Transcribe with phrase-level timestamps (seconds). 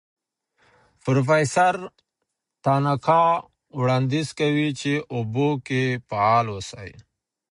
[1.03, 1.75] پروفیسور
[2.63, 3.23] تاناکا
[3.79, 6.91] وړاندیز کوي په اوبو کې فعال اوسئ.